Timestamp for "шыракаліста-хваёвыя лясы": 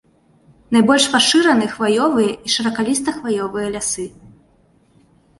2.53-4.07